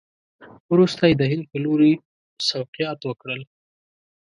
[0.71, 1.93] وروسته یې د هند په لوري
[2.49, 3.41] سوقیات وکړل.